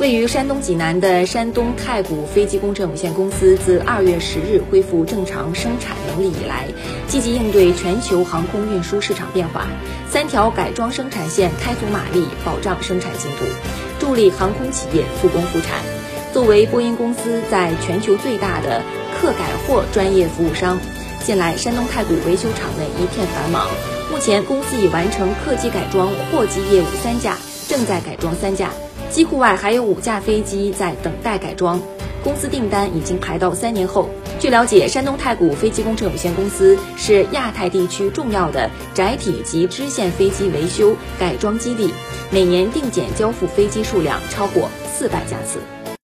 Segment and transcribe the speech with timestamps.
[0.00, 6.66] 位于山东济南的山东太古飞机工程有限公司自二月十日恢复正常生产能力以来，
[7.06, 9.68] 积极应对全球航空运输市场变化，
[10.10, 13.44] 三条改装生产线开足马力，保障生产进度，
[14.00, 15.78] 助力航空企业复工复产。
[16.32, 18.82] 作为波音公司在全球最大的
[19.16, 20.76] 客改货专业服务商，
[21.24, 23.68] 近来山东太古维修厂内一片繁忙。
[24.10, 28.70] 目前，公司已完成客机改装货机业务三架，正在改装三架。
[29.14, 31.80] 机库外还有五架飞机在等待改装，
[32.24, 34.10] 公司订单已经排到三年后。
[34.40, 41.94] 据了解，山东太古飞机工程有限公司是亚太地区重要的载体及支线飞机维修改装基地，
[42.32, 45.60] 每年定检交付飞机数量超过四百架次。